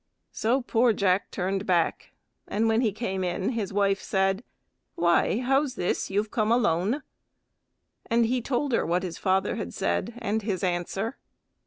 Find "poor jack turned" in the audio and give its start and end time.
0.63-1.67